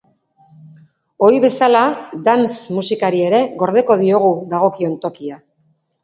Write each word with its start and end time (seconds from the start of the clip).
Ohi 1.25 1.35
bezala, 1.41 1.81
dance 2.27 2.77
musikari 2.77 3.21
ere 3.25 3.41
gordeko 3.59 3.97
diogu 4.05 4.31
dagokion 4.55 4.97
tokia. 5.05 5.39